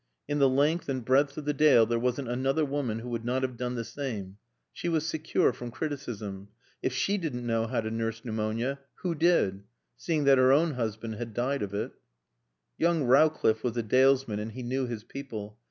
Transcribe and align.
In 0.27 0.39
the 0.39 0.49
length 0.49 0.89
and 0.89 1.05
breadth 1.05 1.37
of 1.37 1.45
the 1.45 1.53
Dale 1.53 1.85
there 1.85 1.99
wasn't 1.99 2.27
another 2.27 2.65
woman 2.65 2.97
who 2.97 3.09
would 3.09 3.23
not 3.23 3.43
have 3.43 3.55
done 3.55 3.75
the 3.75 3.83
same. 3.83 4.37
She 4.73 4.89
was 4.89 5.05
secure 5.05 5.53
from 5.53 5.69
criticism. 5.69 6.47
If 6.81 6.91
she 6.91 7.19
didn't 7.19 7.45
know 7.45 7.67
how 7.67 7.81
to 7.81 7.91
nurse 7.91 8.25
pneumonia, 8.25 8.79
who 9.03 9.13
did? 9.13 9.61
Seeing 9.97 10.23
that 10.23 10.39
her 10.39 10.51
own 10.51 10.71
husband 10.71 11.17
had 11.17 11.35
died 11.35 11.61
of 11.61 11.75
it. 11.75 11.91
Young 12.79 13.03
Rowcliffe 13.03 13.63
was 13.63 13.77
a 13.77 13.83
dalesman 13.83 14.39
and 14.39 14.53
he 14.53 14.63
knew 14.63 14.87
his 14.87 15.03
people. 15.03 15.59